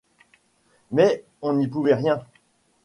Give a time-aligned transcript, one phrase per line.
[0.89, 2.25] Mais on n’y pouvait rien.